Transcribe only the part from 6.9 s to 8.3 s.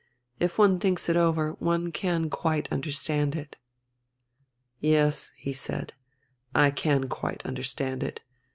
quite understand it.